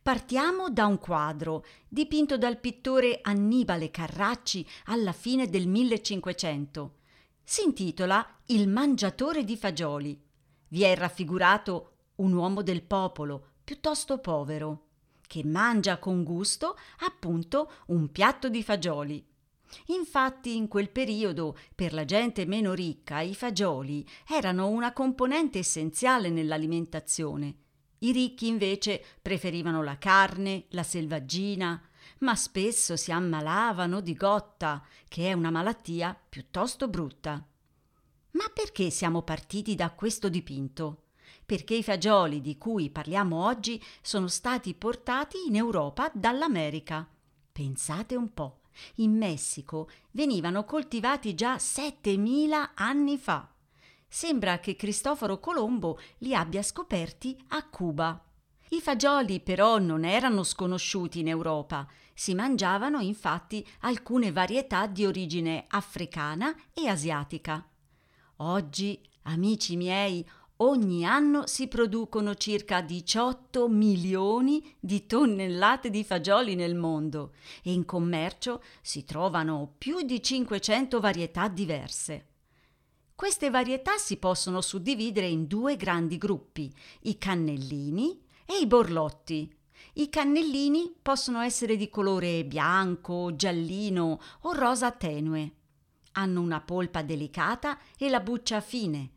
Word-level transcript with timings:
Partiamo 0.00 0.70
da 0.70 0.86
un 0.86 0.98
quadro 0.98 1.66
dipinto 1.86 2.38
dal 2.38 2.58
pittore 2.58 3.18
Annibale 3.20 3.90
Carracci 3.90 4.66
alla 4.86 5.12
fine 5.12 5.50
del 5.50 5.68
1500. 5.68 6.94
Si 7.44 7.62
intitola 7.62 8.26
Il 8.46 8.68
mangiatore 8.68 9.44
di 9.44 9.58
fagioli. 9.58 10.18
Vi 10.68 10.82
è 10.82 10.96
raffigurato 10.96 11.96
un 12.16 12.32
uomo 12.32 12.62
del 12.62 12.82
popolo, 12.82 13.48
piuttosto 13.62 14.16
povero, 14.16 14.86
che 15.26 15.44
mangia 15.44 15.98
con 15.98 16.24
gusto 16.24 16.78
appunto 17.00 17.70
un 17.88 18.10
piatto 18.10 18.48
di 18.48 18.62
fagioli. 18.62 19.22
Infatti 19.88 20.56
in 20.56 20.68
quel 20.68 20.88
periodo 20.88 21.54
per 21.74 21.92
la 21.92 22.06
gente 22.06 22.46
meno 22.46 22.72
ricca 22.72 23.20
i 23.20 23.34
fagioli 23.34 24.08
erano 24.26 24.68
una 24.68 24.94
componente 24.94 25.58
essenziale 25.58 26.30
nell'alimentazione 26.30 27.58
i 28.04 28.12
ricchi 28.12 28.46
invece 28.46 29.02
preferivano 29.20 29.82
la 29.82 29.98
carne, 29.98 30.66
la 30.70 30.82
selvaggina, 30.82 31.80
ma 32.18 32.36
spesso 32.36 32.96
si 32.96 33.10
ammalavano 33.10 34.00
di 34.00 34.14
gotta, 34.14 34.84
che 35.08 35.28
è 35.28 35.32
una 35.32 35.50
malattia 35.50 36.18
piuttosto 36.28 36.88
brutta. 36.88 37.46
Ma 38.32 38.44
perché 38.52 38.90
siamo 38.90 39.22
partiti 39.22 39.74
da 39.74 39.90
questo 39.90 40.28
dipinto? 40.28 41.04
Perché 41.46 41.74
i 41.74 41.82
fagioli 41.82 42.40
di 42.40 42.58
cui 42.58 42.90
parliamo 42.90 43.44
oggi 43.44 43.82
sono 44.02 44.28
stati 44.28 44.74
portati 44.74 45.46
in 45.46 45.56
Europa 45.56 46.10
dall'America. 46.12 47.08
Pensate 47.52 48.16
un 48.16 48.32
po', 48.34 48.60
in 48.96 49.16
Messico 49.16 49.88
venivano 50.10 50.64
coltivati 50.64 51.34
già 51.34 51.58
7000 51.58 52.72
anni 52.74 53.16
fa. 53.18 53.53
Sembra 54.14 54.60
che 54.60 54.76
Cristoforo 54.76 55.40
Colombo 55.40 55.98
li 56.18 56.36
abbia 56.36 56.62
scoperti 56.62 57.36
a 57.48 57.68
Cuba. 57.68 58.24
I 58.68 58.80
fagioli 58.80 59.40
però 59.40 59.78
non 59.78 60.04
erano 60.04 60.44
sconosciuti 60.44 61.18
in 61.18 61.26
Europa, 61.26 61.84
si 62.14 62.32
mangiavano 62.32 63.00
infatti 63.00 63.66
alcune 63.80 64.30
varietà 64.30 64.86
di 64.86 65.04
origine 65.04 65.64
africana 65.66 66.54
e 66.72 66.86
asiatica. 66.86 67.68
Oggi, 68.36 69.02
amici 69.22 69.74
miei, 69.74 70.24
ogni 70.58 71.04
anno 71.04 71.48
si 71.48 71.66
producono 71.66 72.36
circa 72.36 72.82
18 72.82 73.66
milioni 73.66 74.76
di 74.78 75.06
tonnellate 75.06 75.90
di 75.90 76.04
fagioli 76.04 76.54
nel 76.54 76.76
mondo 76.76 77.32
e 77.64 77.72
in 77.72 77.84
commercio 77.84 78.62
si 78.80 79.04
trovano 79.04 79.74
più 79.76 80.02
di 80.02 80.22
500 80.22 81.00
varietà 81.00 81.48
diverse. 81.48 82.28
Queste 83.16 83.48
varietà 83.48 83.96
si 83.96 84.16
possono 84.16 84.60
suddividere 84.60 85.28
in 85.28 85.46
due 85.46 85.76
grandi 85.76 86.18
gruppi, 86.18 86.74
i 87.02 87.16
cannellini 87.16 88.20
e 88.44 88.58
i 88.58 88.66
borlotti. 88.66 89.56
I 89.94 90.08
cannellini 90.08 90.96
possono 91.00 91.40
essere 91.40 91.76
di 91.76 91.88
colore 91.88 92.44
bianco, 92.44 93.36
giallino 93.36 94.20
o 94.40 94.52
rosa 94.52 94.90
tenue. 94.90 95.52
Hanno 96.12 96.40
una 96.40 96.60
polpa 96.60 97.02
delicata 97.02 97.78
e 97.96 98.10
la 98.10 98.18
buccia 98.18 98.60
fine. 98.60 99.10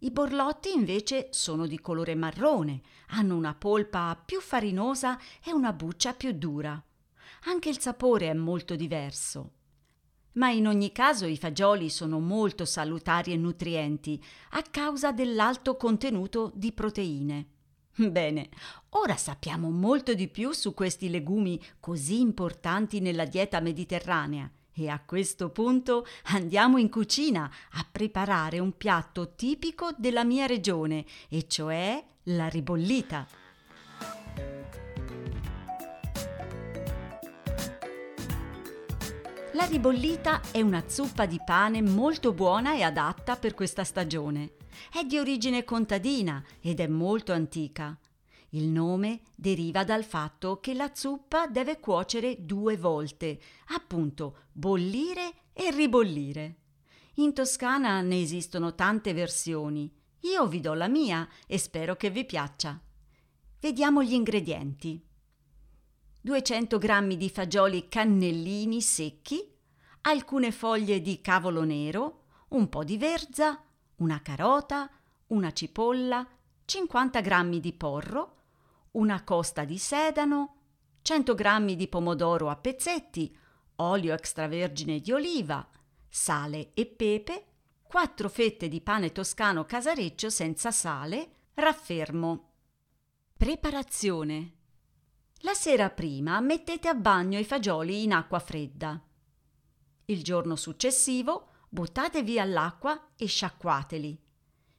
I 0.00 0.10
borlotti 0.10 0.72
invece 0.72 1.28
sono 1.30 1.68
di 1.68 1.78
colore 1.78 2.16
marrone, 2.16 2.80
hanno 3.10 3.36
una 3.36 3.54
polpa 3.54 4.20
più 4.22 4.40
farinosa 4.40 5.16
e 5.44 5.52
una 5.52 5.72
buccia 5.72 6.14
più 6.14 6.32
dura. 6.32 6.82
Anche 7.44 7.68
il 7.68 7.78
sapore 7.78 8.28
è 8.28 8.34
molto 8.34 8.74
diverso. 8.74 9.52
Ma 10.32 10.50
in 10.50 10.66
ogni 10.66 10.92
caso 10.92 11.26
i 11.26 11.36
fagioli 11.36 11.90
sono 11.90 12.20
molto 12.20 12.64
salutari 12.64 13.32
e 13.32 13.36
nutrienti 13.36 14.22
a 14.50 14.62
causa 14.62 15.12
dell'alto 15.12 15.76
contenuto 15.76 16.52
di 16.54 16.72
proteine. 16.72 17.46
Bene, 17.96 18.48
ora 18.90 19.16
sappiamo 19.16 19.70
molto 19.70 20.14
di 20.14 20.28
più 20.28 20.52
su 20.52 20.72
questi 20.72 21.10
legumi 21.10 21.60
così 21.80 22.20
importanti 22.20 23.00
nella 23.00 23.24
dieta 23.24 23.60
mediterranea 23.60 24.50
e 24.72 24.88
a 24.88 25.00
questo 25.04 25.50
punto 25.50 26.06
andiamo 26.26 26.78
in 26.78 26.88
cucina 26.88 27.50
a 27.72 27.86
preparare 27.90 28.58
un 28.58 28.76
piatto 28.76 29.34
tipico 29.34 29.90
della 29.96 30.24
mia 30.24 30.46
regione, 30.46 31.04
e 31.28 31.46
cioè 31.46 32.02
la 32.24 32.48
ribollita. 32.48 33.26
La 39.60 39.66
ribollita 39.66 40.40
è 40.52 40.62
una 40.62 40.84
zuppa 40.88 41.26
di 41.26 41.38
pane 41.44 41.82
molto 41.82 42.32
buona 42.32 42.74
e 42.76 42.82
adatta 42.82 43.36
per 43.36 43.52
questa 43.52 43.84
stagione. 43.84 44.54
È 44.90 45.04
di 45.04 45.18
origine 45.18 45.64
contadina 45.64 46.42
ed 46.60 46.80
è 46.80 46.86
molto 46.86 47.32
antica. 47.32 47.94
Il 48.52 48.68
nome 48.68 49.20
deriva 49.36 49.84
dal 49.84 50.02
fatto 50.02 50.60
che 50.60 50.72
la 50.72 50.92
zuppa 50.94 51.46
deve 51.46 51.78
cuocere 51.78 52.36
due 52.38 52.78
volte, 52.78 53.38
appunto 53.74 54.44
bollire 54.50 55.34
e 55.52 55.70
ribollire. 55.72 56.56
In 57.16 57.34
Toscana 57.34 58.00
ne 58.00 58.18
esistono 58.18 58.74
tante 58.74 59.12
versioni. 59.12 59.92
Io 60.20 60.46
vi 60.46 60.60
do 60.60 60.72
la 60.72 60.88
mia 60.88 61.28
e 61.46 61.58
spero 61.58 61.96
che 61.96 62.08
vi 62.08 62.24
piaccia. 62.24 62.80
Vediamo 63.60 64.02
gli 64.02 64.14
ingredienti. 64.14 65.04
200 66.22 66.76
g 66.78 67.16
di 67.16 67.30
fagioli 67.30 67.88
cannellini 67.88 68.82
secchi, 68.82 69.49
alcune 70.02 70.52
foglie 70.52 71.00
di 71.00 71.20
cavolo 71.20 71.64
nero, 71.64 72.24
un 72.48 72.68
po' 72.68 72.84
di 72.84 72.96
verza, 72.96 73.62
una 73.96 74.22
carota, 74.22 74.90
una 75.28 75.52
cipolla, 75.52 76.26
50 76.64 77.20
g 77.20 77.60
di 77.60 77.72
porro, 77.72 78.36
una 78.92 79.22
costa 79.24 79.64
di 79.64 79.78
sedano, 79.78 80.56
100 81.02 81.34
g 81.34 81.74
di 81.74 81.88
pomodoro 81.88 82.48
a 82.48 82.56
pezzetti, 82.56 83.36
olio 83.76 84.14
extravergine 84.14 85.00
di 85.00 85.12
oliva, 85.12 85.66
sale 86.08 86.72
e 86.74 86.86
pepe, 86.86 87.44
4 87.82 88.28
fette 88.28 88.68
di 88.68 88.80
pane 88.80 89.10
toscano 89.12 89.64
casareccio 89.64 90.30
senza 90.30 90.70
sale, 90.70 91.30
raffermo. 91.54 92.48
Preparazione 93.36 94.52
la 95.42 95.54
sera 95.54 95.88
prima 95.88 96.38
mettete 96.40 96.88
a 96.88 96.94
bagno 96.94 97.38
i 97.38 97.44
fagioli 97.44 98.02
in 98.02 98.12
acqua 98.12 98.38
fredda. 98.38 99.02
Il 100.10 100.24
giorno 100.24 100.56
successivo 100.56 101.50
buttate 101.68 102.24
via 102.24 102.44
l'acqua 102.44 103.10
e 103.14 103.26
sciacquateli. 103.26 104.20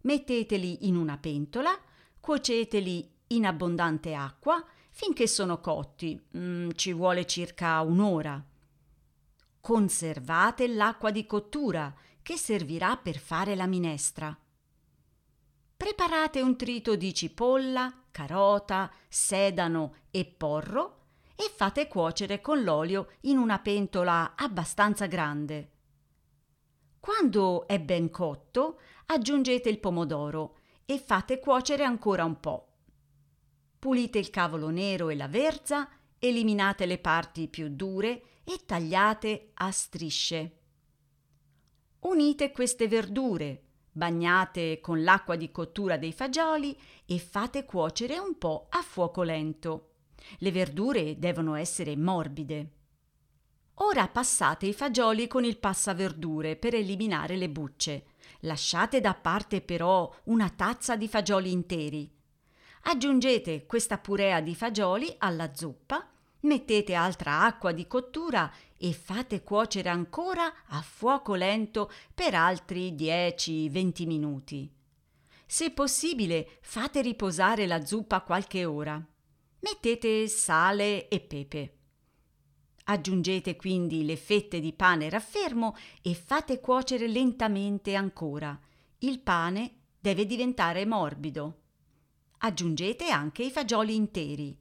Metteteli 0.00 0.88
in 0.88 0.96
una 0.96 1.16
pentola, 1.16 1.78
cuoceteli 2.18 3.08
in 3.28 3.46
abbondante 3.46 4.14
acqua 4.14 4.60
finché 4.90 5.28
sono 5.28 5.60
cotti, 5.60 6.20
mm, 6.36 6.70
ci 6.74 6.92
vuole 6.92 7.24
circa 7.24 7.80
un'ora. 7.82 8.44
Conservate 9.60 10.66
l'acqua 10.66 11.12
di 11.12 11.24
cottura 11.24 11.94
che 12.20 12.36
servirà 12.36 12.96
per 12.96 13.16
fare 13.16 13.54
la 13.54 13.68
minestra. 13.68 14.36
Preparate 15.76 16.40
un 16.40 16.56
trito 16.56 16.96
di 16.96 17.14
cipolla, 17.14 18.06
carota, 18.10 18.92
sedano 19.08 19.94
e 20.10 20.24
porro 20.24 21.01
e 21.36 21.50
fate 21.54 21.88
cuocere 21.88 22.40
con 22.40 22.62
l'olio 22.62 23.12
in 23.22 23.38
una 23.38 23.58
pentola 23.58 24.34
abbastanza 24.36 25.06
grande. 25.06 25.70
Quando 27.00 27.66
è 27.66 27.80
ben 27.80 28.10
cotto, 28.10 28.80
aggiungete 29.06 29.68
il 29.68 29.78
pomodoro 29.78 30.58
e 30.84 30.98
fate 30.98 31.38
cuocere 31.38 31.84
ancora 31.84 32.24
un 32.24 32.38
po'. 32.38 32.68
Pulite 33.78 34.18
il 34.18 34.30
cavolo 34.30 34.70
nero 34.70 35.08
e 35.08 35.16
la 35.16 35.28
verza, 35.28 35.88
eliminate 36.18 36.86
le 36.86 36.98
parti 36.98 37.48
più 37.48 37.68
dure 37.68 38.22
e 38.44 38.64
tagliate 38.64 39.50
a 39.54 39.70
strisce. 39.70 40.58
Unite 42.00 42.52
queste 42.52 42.86
verdure, 42.86 43.64
Bagnate 43.94 44.80
con 44.80 45.02
l'acqua 45.04 45.36
di 45.36 45.50
cottura 45.50 45.98
dei 45.98 46.12
fagioli 46.12 46.74
e 47.04 47.18
fate 47.18 47.66
cuocere 47.66 48.18
un 48.18 48.38
po' 48.38 48.68
a 48.70 48.80
fuoco 48.80 49.22
lento. 49.22 49.91
Le 50.38 50.50
verdure 50.50 51.18
devono 51.18 51.54
essere 51.54 51.96
morbide. 51.96 52.70
Ora 53.76 54.06
passate 54.08 54.66
i 54.66 54.72
fagioli 54.72 55.26
con 55.26 55.44
il 55.44 55.58
passaverdure 55.58 56.56
per 56.56 56.74
eliminare 56.74 57.36
le 57.36 57.48
bucce. 57.48 58.04
Lasciate 58.40 59.00
da 59.00 59.14
parte 59.14 59.60
però 59.60 60.14
una 60.24 60.50
tazza 60.50 60.96
di 60.96 61.08
fagioli 61.08 61.50
interi. 61.50 62.10
Aggiungete 62.82 63.66
questa 63.66 63.98
purea 63.98 64.40
di 64.40 64.54
fagioli 64.54 65.14
alla 65.18 65.54
zuppa, 65.54 66.08
mettete 66.40 66.94
altra 66.94 67.42
acqua 67.42 67.72
di 67.72 67.86
cottura 67.86 68.52
e 68.76 68.92
fate 68.92 69.42
cuocere 69.42 69.88
ancora 69.88 70.52
a 70.66 70.82
fuoco 70.82 71.34
lento 71.34 71.90
per 72.14 72.34
altri 72.34 72.92
10-20 72.92 74.06
minuti. 74.06 74.70
Se 75.46 75.70
possibile, 75.70 76.58
fate 76.60 77.02
riposare 77.02 77.66
la 77.66 77.84
zuppa 77.84 78.22
qualche 78.22 78.64
ora. 78.64 79.00
Mettete 79.62 80.26
sale 80.26 81.06
e 81.06 81.20
pepe. 81.20 81.76
Aggiungete 82.86 83.54
quindi 83.54 84.04
le 84.04 84.16
fette 84.16 84.58
di 84.58 84.72
pane 84.72 85.08
raffermo 85.08 85.76
e 86.02 86.14
fate 86.14 86.58
cuocere 86.58 87.06
lentamente 87.06 87.94
ancora. 87.94 88.58
Il 88.98 89.20
pane 89.20 89.74
deve 90.00 90.26
diventare 90.26 90.84
morbido. 90.84 91.60
Aggiungete 92.38 93.08
anche 93.10 93.44
i 93.44 93.52
fagioli 93.52 93.94
interi. 93.94 94.58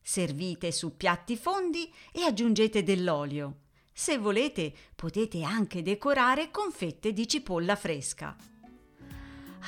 Servite 0.00 0.70
su 0.70 0.96
piatti 0.96 1.36
fondi 1.36 1.92
e 2.12 2.22
aggiungete 2.22 2.84
dell'olio. 2.84 3.62
Se 3.92 4.16
volete 4.16 4.72
potete 4.94 5.42
anche 5.42 5.82
decorare 5.82 6.52
con 6.52 6.70
fette 6.70 7.12
di 7.12 7.26
cipolla 7.26 7.74
fresca. 7.74 8.36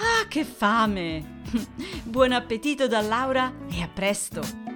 Ah, 0.03 0.27
che 0.29 0.45
fame! 0.45 1.43
Buon 2.05 2.33
appetito 2.33 2.89
da 2.89 3.03
Laura 3.03 3.53
e 3.71 3.83
a 3.83 3.89
presto! 3.89 4.70